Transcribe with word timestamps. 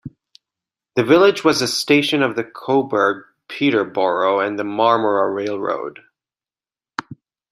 The 0.95 1.03
village 1.03 1.43
was 1.43 1.61
a 1.61 1.67
Station 1.67 2.23
of 2.23 2.35
the 2.35 2.43
Cobourg 2.43 3.23
Peterboro 3.47 4.43
and 4.43 4.57
Marmora 4.57 5.31
Railroad. 5.31 5.99